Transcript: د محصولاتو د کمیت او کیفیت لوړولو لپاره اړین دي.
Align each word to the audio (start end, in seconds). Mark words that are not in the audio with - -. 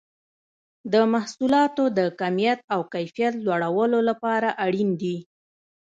د 0.93 0.95
محصولاتو 1.13 1.83
د 1.97 1.99
کمیت 2.19 2.59
او 2.73 2.81
کیفیت 2.93 3.33
لوړولو 3.45 3.99
لپاره 4.09 4.49
اړین 4.65 4.89
دي. 5.01 5.17